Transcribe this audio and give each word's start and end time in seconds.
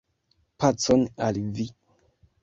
Pacon 0.61 1.03
al 1.27 1.39
vi! 1.59 1.67